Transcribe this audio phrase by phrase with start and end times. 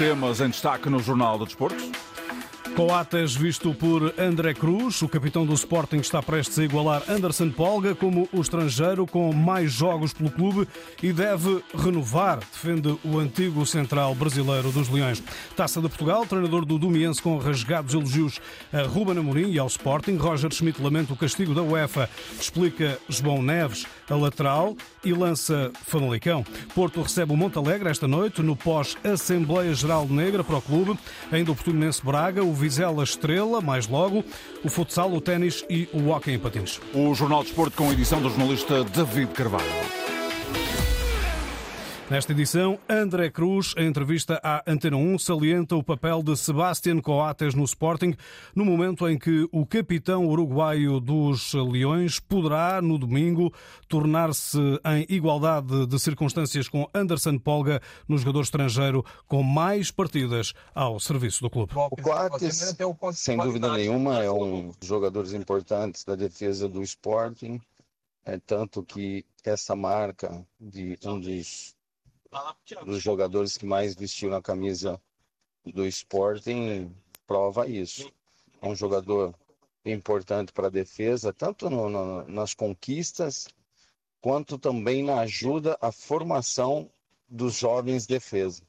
[0.00, 1.89] temas em destaque no Jornal do Desporto.
[2.76, 7.94] Coates visto por André Cruz, o capitão do Sporting está prestes a igualar Anderson Polga
[7.94, 10.66] como o estrangeiro com mais jogos pelo clube
[11.02, 15.22] e deve renovar, defende o antigo central brasileiro dos Leões.
[15.56, 18.40] Taça de Portugal, treinador do Domiense com rasgados elogios
[18.72, 20.16] a Ruben Amorim e ao Sporting.
[20.16, 22.08] Roger Schmidt lamenta o castigo da UEFA,
[22.40, 26.44] explica João Neves a lateral e lança Famalicão.
[26.74, 30.98] Porto recebe o Montalegre esta noite no pós-Assembleia Geral Negra para o clube.
[31.30, 34.22] Ainda o Portimonense Braga, o Vizela Estrela, mais logo,
[34.62, 36.78] o futsal, o ténis e o hóquei em patins.
[36.94, 40.09] O Jornal de Esporte com a edição do jornalista David Carvalho.
[42.10, 47.54] Nesta edição, André Cruz, em entrevista à Antena 1, salienta o papel de Sebastián Coates
[47.54, 48.16] no Sporting,
[48.52, 53.54] no momento em que o capitão uruguaio dos Leões poderá, no domingo,
[53.86, 60.98] tornar-se em igualdade de circunstâncias com Anderson Polga, no jogador estrangeiro com mais partidas ao
[60.98, 61.72] serviço do clube.
[61.76, 62.74] O Coates,
[63.14, 67.60] sem dúvida nenhuma, é um dos jogadores importantes da defesa do Sporting.
[68.24, 71.78] É tanto que essa marca de um dos
[72.84, 75.00] dos jogadores que mais vestiu na camisa
[75.64, 76.94] do Sporting
[77.26, 78.12] prova isso.
[78.60, 79.34] É um jogador
[79.84, 83.48] importante para a defesa, tanto no, no, nas conquistas,
[84.20, 86.90] quanto também na ajuda à formação
[87.28, 88.62] dos jovens defesa.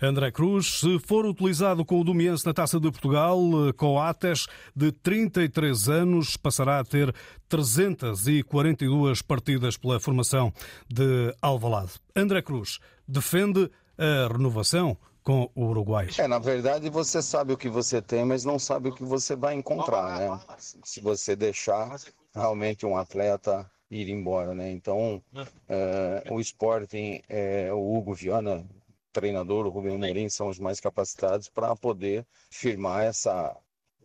[0.00, 3.38] André Cruz, se for utilizado com o Domiense na Taça de Portugal,
[3.76, 7.14] Coates, de 33 anos, passará a ter
[7.48, 10.52] 342 partidas pela formação
[10.88, 11.92] de Alvalade.
[12.14, 16.08] André Cruz defende a renovação com o Uruguai.
[16.18, 19.36] É, na verdade, você sabe o que você tem, mas não sabe o que você
[19.36, 20.40] vai encontrar, né?
[20.58, 21.96] Se você deixar
[22.34, 24.70] realmente um atleta ir embora, né?
[24.70, 25.22] Então,
[25.68, 28.64] é, o Sporting, é, o Hugo Viana
[29.12, 33.56] treinador, o Rubem Amorim, são os mais capacitados para poder firmar essa,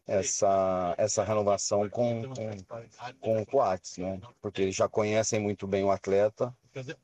[0.07, 4.19] essa, essa renovação com, com, com o Coates, né?
[4.41, 6.55] Porque eles já conhecem muito bem o atleta,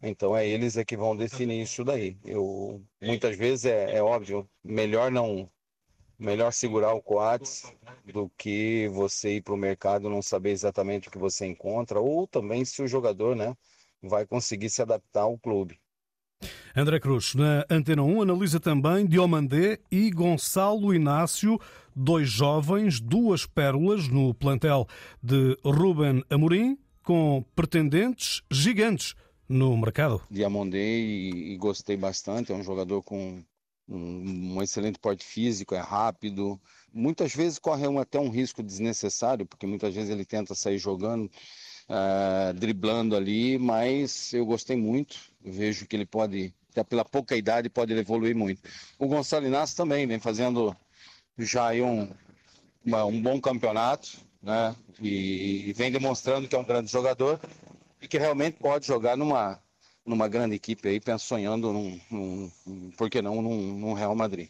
[0.01, 2.17] então é eles é que vão definir isso daí.
[2.23, 5.49] Eu, muitas vezes é, é óbvio, melhor não
[6.21, 7.73] melhor segurar o Coates
[8.05, 12.27] do que você ir para o mercado não saber exatamente o que você encontra, ou
[12.27, 13.57] também se o jogador né,
[14.03, 15.79] vai conseguir se adaptar ao clube.
[16.75, 21.59] André Cruz, na Antena 1, analisa também Diomandé e Gonçalo Inácio,
[21.93, 24.87] dois jovens, duas pérolas no plantel
[25.21, 29.15] de Ruben Amorim, com pretendentes gigantes
[29.49, 30.21] no mercado.
[30.31, 33.43] Diomandé e, e gostei bastante, é um jogador com
[33.89, 36.57] um, um, excelente porte físico, é rápido.
[36.93, 41.25] Muitas vezes corre um, até um risco desnecessário, porque muitas vezes ele tenta sair jogando,
[41.89, 45.17] uh, driblando ali, mas eu gostei muito.
[45.43, 46.53] Vejo que ele pode
[46.87, 48.61] pela pouca idade pode evoluir muito.
[48.97, 50.75] O Gonçalo Inácio também vem fazendo
[51.37, 52.09] já um,
[52.85, 54.75] uma, um bom campeonato, né?
[54.99, 57.39] E, e, vem demonstrando que é um grande jogador
[58.01, 59.59] e que realmente pode jogar numa,
[60.05, 64.49] numa grande equipe aí, sonhando num, num, por que não, num, num Real Madrid.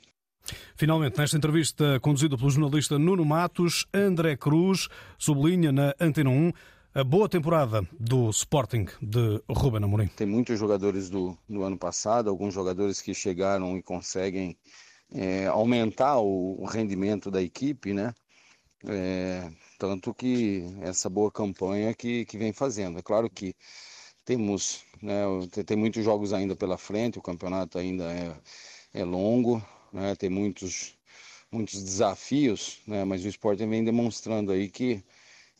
[0.75, 6.51] Finalmente, nesta entrevista conduzida pelo jornalista Nuno Matos, André Cruz sublinha na Antena 1
[6.93, 10.07] a boa temporada do Sporting de Ruben Amorim.
[10.07, 14.57] Tem muitos jogadores do, do ano passado, alguns jogadores que chegaram e conseguem
[15.13, 18.13] é, aumentar o, rendimento da equipe, né?
[18.85, 22.99] É, tanto que essa boa campanha que, que vem fazendo.
[22.99, 23.55] É claro que
[24.25, 25.23] temos, né,
[25.65, 28.35] tem muitos jogos ainda pela frente, o campeonato ainda é,
[28.93, 30.95] é longo, né, tem muitos,
[31.51, 35.03] muitos desafios, né, mas o Sporting vem demonstrando aí que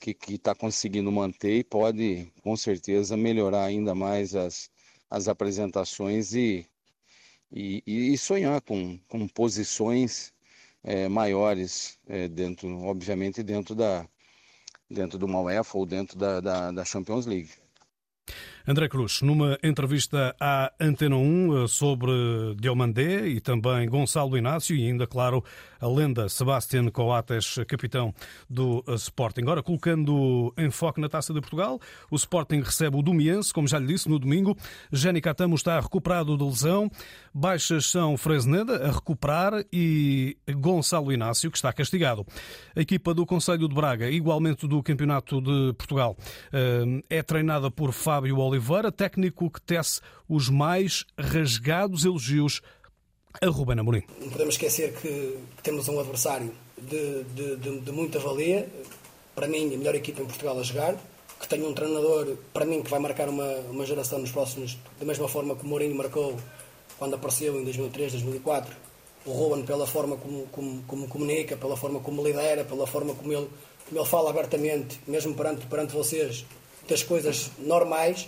[0.01, 4.69] que está conseguindo manter e pode, com certeza, melhorar ainda mais as,
[5.09, 6.65] as apresentações e,
[7.51, 10.33] e, e sonhar com, com posições
[10.83, 14.07] é, maiores é, dentro, obviamente, dentro da
[14.89, 17.49] dentro do UEFA ou dentro da, da, da Champions League.
[18.67, 22.11] André Cruz, numa entrevista à Antena 1 eh, sobre
[22.59, 25.43] Diomandé e também Gonçalo Inácio e ainda, claro,
[25.79, 28.13] a lenda Sebastián Coates, capitão
[28.47, 29.41] do eh, Sporting.
[29.41, 31.79] Agora, colocando enfoque na Taça de Portugal,
[32.11, 34.55] o Sporting recebe o Domiense, como já lhe disse, no domingo.
[34.91, 36.89] Jenny Catamo está recuperado de lesão.
[37.33, 42.25] Baixas são Fresneda a recuperar e Gonçalo Inácio, que está castigado.
[42.75, 46.15] A equipa do Conselho de Braga, igualmente do Campeonato de Portugal,
[46.53, 48.37] eh, é treinada por Fábio
[48.91, 52.61] técnico que tece os mais rasgados elogios
[53.39, 54.03] a Ruben Amorim.
[54.19, 58.67] Não podemos esquecer que, temos um adversário de, de, de, de, muita valia,
[59.35, 60.97] para mim a melhor equipa em Portugal a jogar,
[61.39, 65.05] que tem um treinador, para mim, que vai marcar uma, uma geração nos próximos, da
[65.05, 66.37] mesma forma que o Mourinho marcou
[66.99, 68.75] quando apareceu em 2003, 2004,
[69.25, 73.31] o Ruben pela forma como, como, como comunica, pela forma como lidera, pela forma como
[73.31, 73.49] ele,
[73.87, 76.45] como ele fala abertamente, mesmo perante, perante vocês,
[76.87, 78.27] das coisas normais,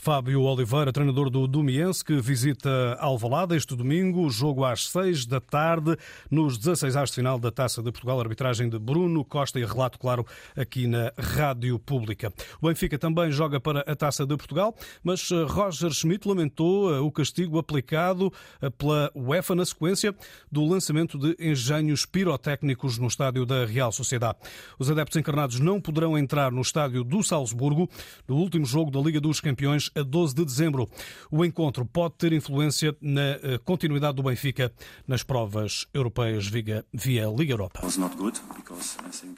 [0.00, 5.96] Fábio Oliveira, treinador do Domiense, que visita Alvalade este domingo, jogo às 6 da tarde,
[6.30, 9.98] nos 16 aos de final da Taça de Portugal, arbitragem de Bruno Costa e relato,
[9.98, 10.24] claro,
[10.56, 12.32] aqui na Rádio Pública.
[12.62, 17.00] O Benfica também joga para a Taça de Portugal, mas eh, Roger Schmidt lamentou eh,
[17.00, 20.14] o castigo aplicado eh, pela UEFA na sequência
[20.50, 24.38] do lançamento de engenhos pirotécnicos no estádio da Real Sociedade.
[24.78, 27.90] Os adeptos encarnados não poderão entrar no estádio do Salzburgo
[28.28, 30.88] no último jogo da Liga dos Campeões a 12 de dezembro.
[31.30, 34.72] O encontro pode ter influência na eh, continuidade do Benfica
[35.06, 37.80] nas provas europeias via, via Liga Europa.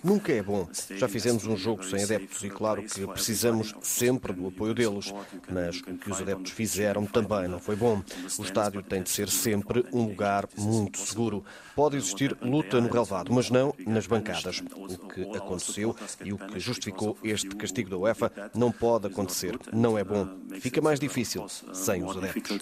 [0.02, 0.68] Nunca é bom.
[0.96, 5.12] Já fizemos um jogo sem adeptos e claro que precisamos sempre do apoio deles.
[5.50, 8.02] Mas o que os adeptos fizeram também não foi bom.
[8.38, 11.44] O estádio tem de ser sempre um lugar muito seguro.
[11.74, 14.62] Pode existir luta no relevado, mas não nas bancadas.
[14.76, 15.94] O que aconteceu
[16.24, 19.58] e o que justificou este castigo da UEFA não pode acontecer.
[19.72, 20.39] Não é bom.
[20.60, 22.58] Fica mais difícil sem os adeptos.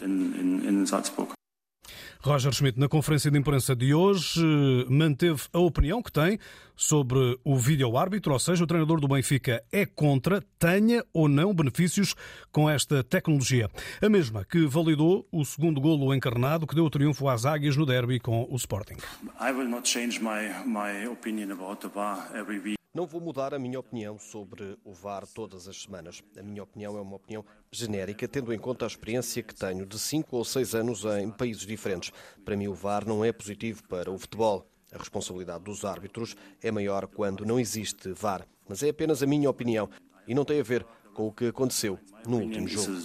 [2.21, 4.43] Roger Schmidt, na conferência de imprensa de hoje,
[4.89, 6.39] manteve a opinião que tem
[6.75, 12.15] sobre o vídeo-árbitro, ou seja, o treinador do Benfica é contra, tenha ou não benefícios
[12.51, 13.71] com esta tecnologia.
[14.03, 17.87] A mesma que validou o segundo golo encarnado que deu o triunfo às águias no
[17.87, 18.97] derby com o Sporting.
[19.41, 22.78] I will not change my, my opinion about the VAR every week.
[22.99, 26.21] Não vou mudar a minha opinião sobre o VAR todas as semanas.
[26.37, 29.97] A minha opinião é uma opinião genérica, tendo em conta a experiência que tenho de
[29.97, 32.11] 5 ou 6 anos em países diferentes.
[32.45, 34.67] Para mim, o VAR não é positivo para o futebol.
[34.93, 38.45] A responsabilidade dos árbitros é maior quando não existe VAR.
[38.69, 39.89] Mas é apenas a minha opinião
[40.27, 40.85] e não tem a ver
[41.15, 42.99] com o que aconteceu no último jogo.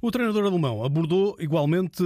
[0.00, 2.02] O treinador alemão abordou igualmente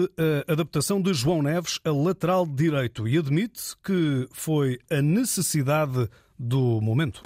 [0.47, 6.09] a adaptação de João Neves a lateral direito e admite que foi a necessidade
[6.39, 7.23] do momento.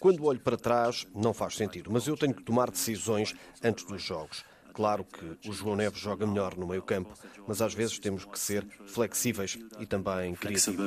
[0.00, 4.02] Quando olho para trás, não faz sentido, mas eu tenho que tomar decisões antes dos
[4.02, 4.42] jogos.
[4.72, 7.12] Claro que o João Neves joga melhor no meio-campo,
[7.46, 10.78] mas às vezes temos que ser flexíveis e também criativos.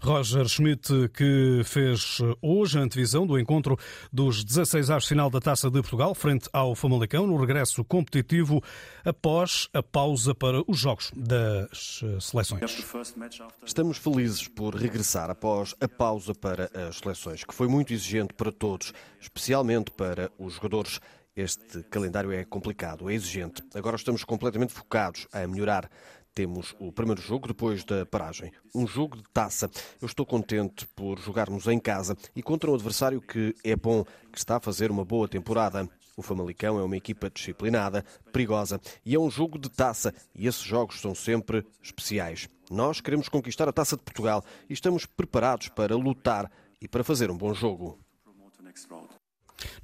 [0.00, 3.76] Roger Schmidt, que fez hoje a antevisão do encontro
[4.12, 8.62] dos 16 aos final da Taça de Portugal, frente ao Famalicão, no regresso competitivo
[9.04, 12.62] após a pausa para os jogos das seleções.
[13.64, 18.52] Estamos felizes por regressar após a pausa para as seleções, que foi muito exigente para
[18.52, 21.00] todos, especialmente para os jogadores.
[21.36, 23.62] Este calendário é complicado, é exigente.
[23.72, 25.88] Agora estamos completamente focados a melhorar
[26.38, 28.52] temos o primeiro jogo depois da paragem.
[28.72, 29.68] Um jogo de taça.
[30.00, 34.38] Eu estou contente por jogarmos em casa e contra um adversário que é bom, que
[34.38, 35.90] está a fazer uma boa temporada.
[36.16, 40.62] O Famalicão é uma equipa disciplinada, perigosa e é um jogo de taça e esses
[40.62, 42.48] jogos são sempre especiais.
[42.70, 46.48] Nós queremos conquistar a Taça de Portugal e estamos preparados para lutar
[46.80, 47.98] e para fazer um bom jogo.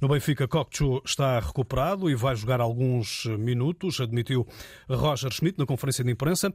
[0.01, 4.47] No Benfica, Kokchu está recuperado e vai jogar alguns minutos, admitiu
[4.89, 6.53] Roger Schmidt na conferência de imprensa.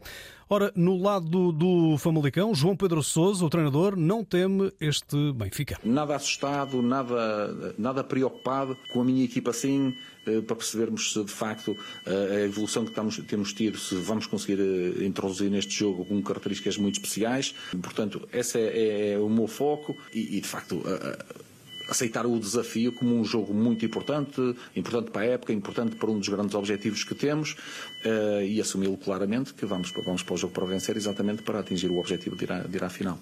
[0.49, 5.79] Ora, no lado do Famalicão, João Pedro Sousa, o treinador, não teme este Benfica.
[5.85, 9.95] Nada assustado, nada, nada preocupado com a minha equipa assim,
[10.47, 14.61] para percebermos se de facto eh, a evolução que estamos, temos tido, se vamos conseguir
[14.61, 17.55] eh, introduzir neste jogo com características muito especiais.
[17.83, 20.83] Portanto, esse é, é o meu foco e, e de facto
[21.91, 24.41] aceitar o desafio como um jogo muito importante,
[24.77, 27.57] importante para a época, importante para um dos grandes objetivos que temos
[28.05, 31.91] uh, e assumi-lo claramente que vamos, vamos para o jogo para vencer exatamente para atingir
[31.91, 33.19] o objetivo de ir à, de ir à final.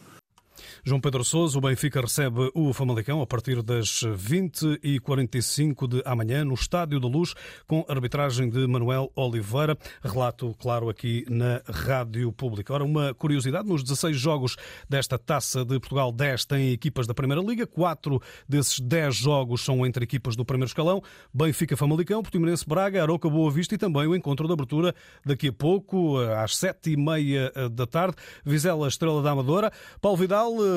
[0.84, 6.54] João Pedro Sousa, o Benfica recebe o Famalicão a partir das 20h45 de amanhã no
[6.54, 7.34] Estádio da Luz,
[7.66, 9.76] com arbitragem de Manuel Oliveira.
[10.02, 12.72] Relato, claro, aqui na Rádio Pública.
[12.72, 14.56] Ora, uma curiosidade: nos 16 jogos
[14.88, 19.84] desta taça de Portugal, 10 têm equipas da Primeira Liga, 4 desses 10 jogos são
[19.84, 21.02] entre equipas do primeiro escalão:
[21.34, 24.94] Benfica Famalicão, Portimonense Braga, Aroca Boa Vista e também o encontro de abertura
[25.24, 29.72] daqui a pouco, às 7h30 da tarde, Vizela Estrela da Amadora.
[30.00, 30.67] Paulo Vidal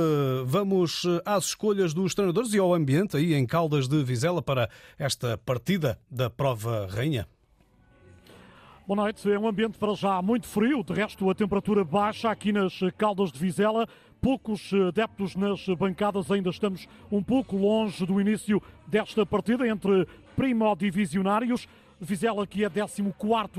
[0.45, 4.69] vamos eh, às escolhas dos treinadores e ao ambiente aí em Caldas de Vizela para
[4.97, 7.27] esta partida da prova rainha.
[8.87, 9.31] Boa noite.
[9.31, 13.31] É um ambiente para já muito frio, de resto a temperatura baixa aqui nas Caldas
[13.31, 13.87] de Vizela.
[14.19, 20.07] Poucos eh, adeptos nas bancadas, ainda estamos um pouco longe do início desta partida entre
[20.35, 21.67] primodivisionários.
[22.03, 23.03] Vizela que é 14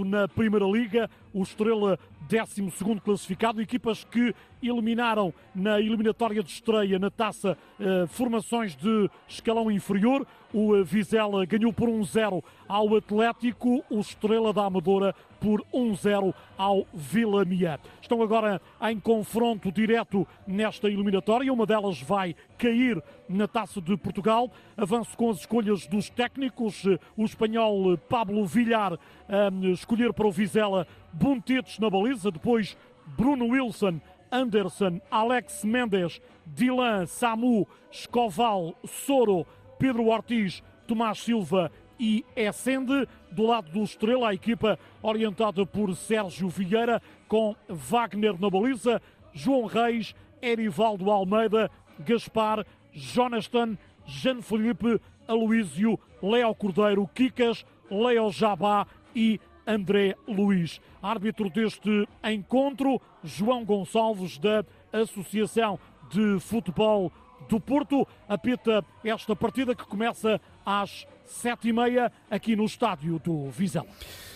[0.05, 1.97] na Primeira Liga, o Estrela
[2.29, 9.71] 12 classificado, equipas que eliminaram na eliminatória de estreia na taça eh, formações de escalão
[9.71, 10.27] inferior.
[10.53, 16.87] O eh, Vizela ganhou por 1-0 ao Atlético, o Estrela da Amadora por 1-0 ao
[16.95, 17.81] Vila Mia.
[18.01, 21.53] Estão agora em confronto direto nesta eliminatória.
[21.53, 24.49] Uma delas vai cair na Taça de Portugal.
[24.77, 26.85] Avanço com as escolhas dos técnicos.
[27.17, 28.93] O espanhol Pablo Villar
[29.29, 32.31] a escolher para o Vizela Buntetes na baliza.
[32.31, 39.45] Depois Bruno Wilson, Anderson, Alex Mendes, Dylan, Samu, Escoval, Soro,
[39.77, 43.06] Pedro Ortiz, Tomás Silva e Essende.
[43.30, 49.00] Do lado do Estrela, a equipa orientada por Sérgio Vieira, com Wagner na baliza,
[49.32, 59.40] João Reis, Erivaldo Almeida, Gaspar, Jonathan, Jean Felipe, Aloísio, Léo Cordeiro, Kikas, Léo Jabá e
[59.64, 60.80] André Luiz.
[61.00, 65.78] Árbitro deste encontro, João Gonçalves, da Associação
[66.11, 67.12] de Futebol
[67.49, 73.51] do Porto, apita esta partida que começa às sete e meia aqui no estádio do
[73.51, 73.87] Vizela.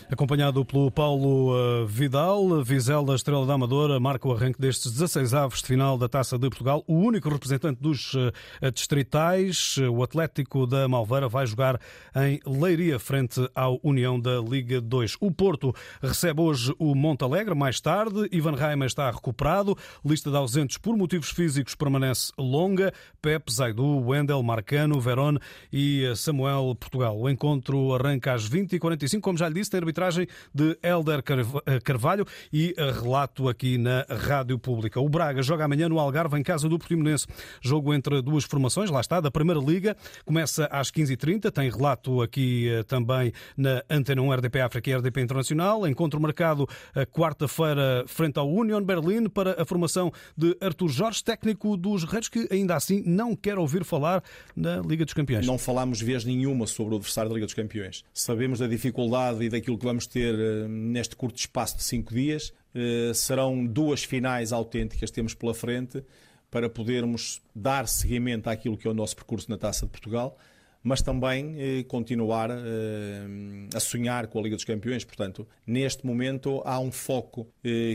[0.09, 5.61] Acompanhado pelo Paulo eh, Vidal, Vizela Estrela da Amadora marca o arranque destes 16 aves
[5.61, 6.85] de final da Taça de Portugal.
[6.87, 8.15] O único representante dos
[8.63, 11.81] eh, distritais, o Atlético da Malveira, vai jogar
[12.15, 15.17] em Leiria, frente ao União da Liga 2.
[15.21, 18.29] O Porto recebe hoje o Montalegre, mais tarde.
[18.31, 19.77] Ivan Reimer está recuperado.
[20.05, 22.93] Lista de ausentes por motivos físicos permanece longa.
[23.21, 25.39] Pepe, Zaidu, Wendel, Marcano, Verón
[25.73, 27.19] e eh, Samuel Portugal.
[27.19, 31.23] O encontro arranca às 20h45, como já lhe disse, tem arbitragem de Helder
[31.67, 35.01] eh, Carvalho e eh, relato aqui na Rádio Pública.
[35.01, 37.27] O Braga joga amanhã no Algarve, em casa do Portimonense.
[37.63, 39.97] Jogo entre duas formações, lá está, da Primeira Liga.
[40.25, 45.23] Começa às 15h30, tem relato aqui eh, também na Antena 1 RDP África e RDP
[45.23, 45.87] Internacional.
[45.89, 46.69] Encontro marcado
[47.13, 52.47] quarta-feira frente ao Union Berlin para a formação de Artur Jorge, técnico dos Reis, que
[52.51, 54.23] ainda assim não quer ouvir falar
[54.55, 55.47] na Liga dos Campeões.
[55.47, 58.05] Não falámos vez nenhuma sobre o adversário da Liga dos Campeões.
[58.13, 62.53] Sabemos da dificuldade e daquilo que vamos ter eh, neste curto espaço de cinco dias.
[62.75, 66.03] Eh, serão duas finais autênticas temos pela frente
[66.51, 70.37] para podermos dar seguimento àquilo que é o nosso percurso na Taça de Portugal,
[70.83, 75.05] mas também eh, continuar a sonhar com a Liga dos Campeões.
[75.05, 77.49] Portanto, neste momento há um foco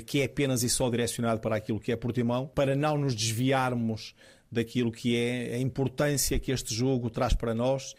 [0.06, 4.14] que é apenas e só direcionado para aquilo que é Portimão, para não nos desviarmos
[4.52, 7.96] daquilo que é a importância que este jogo traz para nós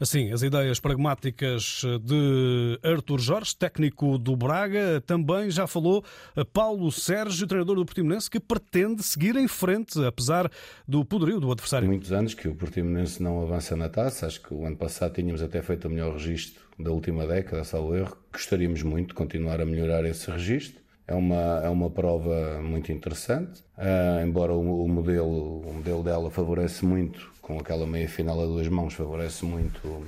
[0.00, 6.04] Assim, as ideias pragmáticas de Artur Jorge, técnico do Braga, também já falou
[6.52, 10.50] Paulo Sérgio, treinador do Portimonense, que pretende seguir em frente, apesar
[10.88, 11.88] do poderio do adversário.
[11.88, 15.42] Muitos anos que o Portimonense não avança na taça, acho que o ano passado tínhamos
[15.42, 18.16] até feito o melhor registro da última década, salvo erro.
[18.32, 20.85] Gostaríamos muito de continuar a melhorar esse registro.
[21.08, 26.30] É uma, é uma prova muito interessante, uh, embora o, o, modelo, o modelo dela
[26.30, 30.04] favorece muito com aquela meia final a duas mãos favorece muito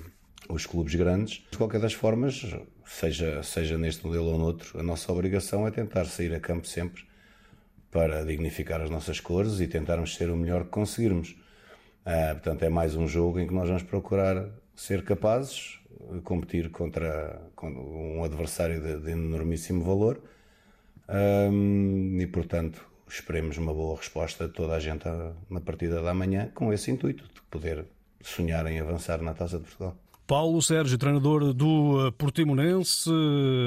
[0.49, 1.45] os clubes grandes.
[1.51, 2.45] De qualquer das formas,
[2.85, 7.07] seja, seja neste modelo ou noutro, a nossa obrigação é tentar sair a campo sempre
[7.93, 11.37] para dignificar as nossas cores e tentarmos ser o melhor que conseguirmos.
[12.05, 15.79] Ah, portanto, é mais um jogo em que nós vamos procurar ser capazes
[16.13, 20.21] de competir contra, um adversário de, de enormíssimo valor
[21.11, 25.05] e, portanto, esperemos uma boa resposta de toda a gente
[25.49, 27.87] na partida da manhã com esse intuito de poder
[28.21, 29.97] sonhar em avançar na Taça de Portugal.
[30.29, 33.11] Paulo Sérgio, treinador do eh, Portimonense,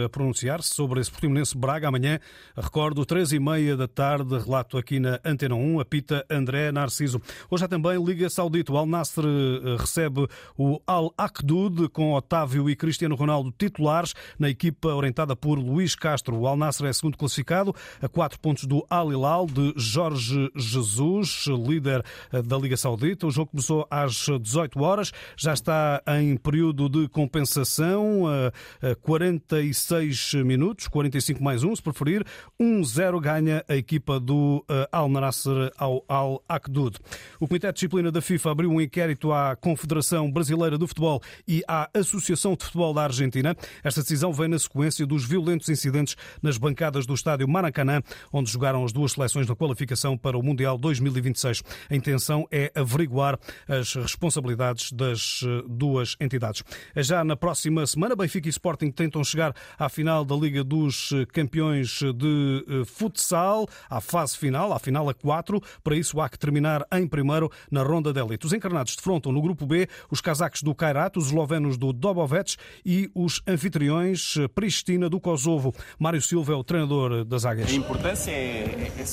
[0.06, 2.20] a pronunciar-se sobre esse Portimonense Braga amanhã.
[2.56, 7.20] Recordo, três e meia da tarde, relato aqui na Antena 1, apita André Narciso.
[7.50, 8.72] Hoje há também Liga Saudita.
[8.72, 14.48] O Al Nasser eh, recebe o Al Akdud com Otávio e Cristiano Ronaldo titulares na
[14.48, 16.38] equipa orientada por Luís Castro.
[16.38, 21.48] O Al Nasser é segundo classificado, a quatro pontos do Al Hilal de Jorge Jesus,
[21.48, 23.25] líder eh, da Liga Saudita.
[23.25, 30.86] O jogo começou às 18 horas, já está em período de compensação, a 46 minutos,
[30.89, 32.25] 45 mais 1, se preferir.
[32.62, 36.98] 1-0 ganha a equipa do Al Nasser ao Al Akdud.
[37.39, 41.63] O Comitê de Disciplina da FIFA abriu um inquérito à Confederação Brasileira de Futebol e
[41.70, 43.55] à Associação de Futebol da Argentina.
[43.81, 48.01] Esta decisão vem na sequência dos violentos incidentes nas bancadas do estádio Maracanã,
[48.34, 51.63] onde jogaram as duas seleções na qualificação para o Mundial 2026.
[51.89, 53.39] A intenção é averiguar
[53.70, 56.63] as responsabilidades das duas entidades cidades.
[56.95, 62.00] Já na próxima semana, Benfica e Sporting tentam chegar à final da Liga dos Campeões
[62.15, 65.62] de eh, Futsal, à fase final, à final a 4.
[65.83, 68.45] Para isso há que terminar em primeiro na ronda de elite.
[68.45, 73.10] Os encarnados defrontam no grupo B os cazacos do Kairat, os eslovenos do Dobovec e
[73.13, 75.74] os anfitriões eh, Pristina do Kosovo.
[76.00, 77.69] Mário Silva é o treinador das Águias.
[77.69, 79.05] A importância é, é, é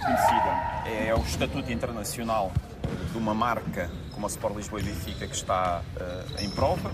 [0.00, 0.82] conhecida.
[0.86, 2.52] É, é o estatuto internacional
[3.10, 6.90] de uma marca como a Sport Lisboa e Benfica que está uh, em prova.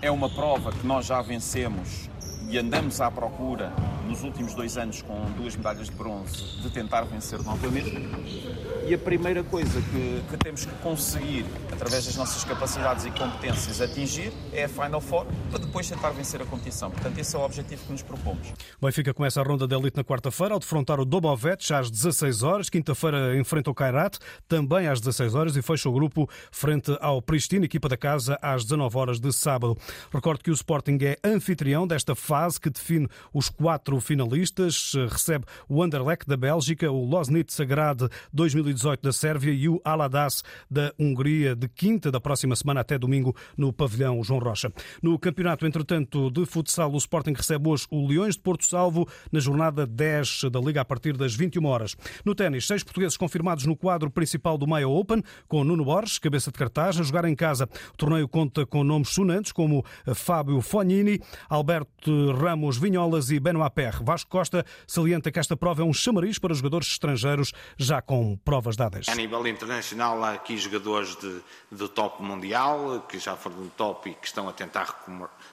[0.00, 2.08] É uma prova que nós já vencemos
[2.48, 3.72] e andamos à procura,
[4.06, 7.92] nos últimos dois anos, com duas medalhas de bronze, de tentar vencer novamente.
[8.86, 13.80] E a primeira coisa que, que temos que conseguir, através das nossas capacidades e competências,
[13.80, 16.90] atingir é a Final Four, para depois tentar vencer a competição.
[16.90, 18.52] Portanto, esse é o objetivo que nos propomos.
[18.80, 22.68] Benfica começa a ronda de elite na quarta-feira, ao defrontar o Dobovec às 16 horas.
[22.68, 24.18] Quinta-feira enfrenta o Kairat,
[24.48, 28.64] também às 16 horas, e fecha o grupo frente ao Pristina, equipa da casa, às
[28.64, 29.76] 19 horas de sábado.
[30.12, 34.92] Recordo que o Sporting é anfitrião desta fase que define os quatro finalistas.
[35.10, 40.92] Recebe o Anderlecht da Bélgica, o Losnit Sagrade 2018 da Sérvia e o Aladas da
[40.98, 44.72] Hungria, de quinta da próxima semana até domingo no pavilhão João Rocha.
[45.02, 49.40] No campeonato, entretanto, de futsal, o Sporting recebe hoje o Leões de Porto Salvo na
[49.40, 51.96] jornada 10 da Liga a partir das 21 horas.
[52.24, 56.50] No ténis, seis portugueses confirmados no quadro principal do Maia Open, com Nuno Borges, cabeça
[56.50, 57.68] de cartaz, a jogar em casa.
[57.92, 59.84] O torneio conta com nomes sonantes como
[60.14, 64.04] Fábio Fognini, Alberto Ramos Vinholas e Benoit Perre.
[64.04, 68.76] Vasco Costa salienta que esta prova é um chamariz para jogadores estrangeiros já com provas
[68.76, 69.08] dadas.
[69.08, 74.10] A nível internacional, há aqui jogadores de, de top mundial, que já foram do top
[74.10, 75.04] e que estão a tentar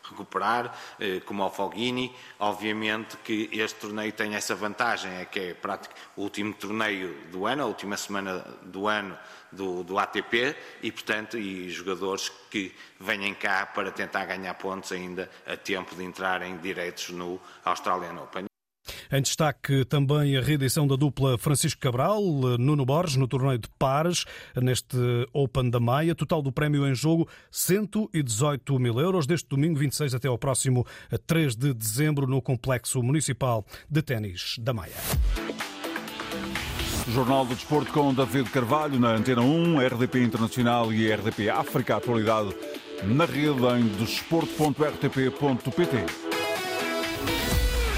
[0.04, 2.14] recuperar, eh, como o Foghini.
[2.40, 7.48] Obviamente que este torneio tem essa vantagem, é que é prático, o último torneio do
[7.48, 9.18] ano, a última semana do ano
[9.52, 15.30] do, do ATP e, portanto, e jogadores que venham cá para tentar ganhar pontos ainda
[15.46, 18.50] a tempo de entrarem direitos no Australian Open.
[19.12, 22.22] Em destaque também a reedição da dupla Francisco Cabral,
[22.60, 24.26] Nuno Borges, no torneio de pares,
[24.56, 24.98] neste
[25.34, 26.14] Open da Maia.
[26.14, 30.86] Total do prémio em jogo, 118 mil euros, deste domingo 26 até ao próximo
[31.26, 34.94] 3 de dezembro, no Complexo Municipal de Ténis da Maia.
[37.10, 41.96] Jornal do Desporto com David Carvalho na Antena 1, RDP Internacional e RDP África.
[41.96, 42.56] Atualidade
[43.04, 46.29] na rede em desporto.rtp.pt.